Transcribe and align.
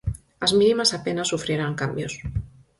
As 0.45 0.51
mínimas 0.59 0.91
apenas 0.99 1.29
sufrirán 1.31 1.73
cambios. 1.81 2.13